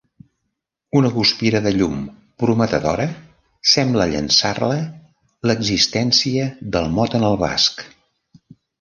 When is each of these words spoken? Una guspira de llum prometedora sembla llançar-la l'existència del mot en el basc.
Una 1.01 1.11
guspira 1.17 1.61
de 1.65 1.73
llum 1.75 1.99
prometedora 2.45 3.07
sembla 3.75 4.09
llançar-la 4.15 4.81
l'existència 5.51 6.51
del 6.77 6.93
mot 6.99 7.21
en 7.23 7.31
el 7.33 7.43
basc. 7.49 7.89